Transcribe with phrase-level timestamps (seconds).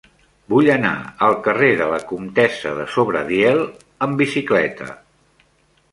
[0.53, 0.93] Vull anar
[1.27, 3.63] al carrer de la Comtessa de Sobradiel
[4.07, 4.89] amb bicicleta.